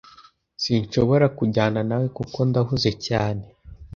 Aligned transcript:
sinshobora 0.63 1.25
kujyana 1.37 1.79
nawe 1.89 2.07
kuko 2.17 2.37
ndahuze 2.49 2.91
cyane 3.05 3.45